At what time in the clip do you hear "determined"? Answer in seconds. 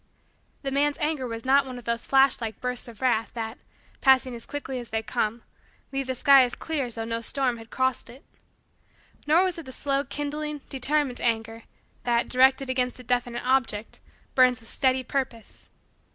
10.69-11.21